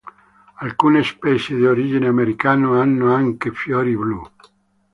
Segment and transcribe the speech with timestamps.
[0.55, 4.19] Alcune specie di origine americana hanno anche fiori blu.